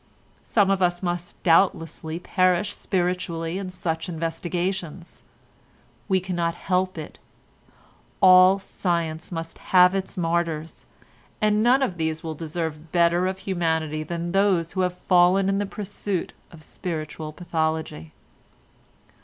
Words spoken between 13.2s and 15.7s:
of humanity than those who have fallen in the